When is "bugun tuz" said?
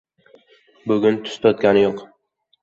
0.91-1.37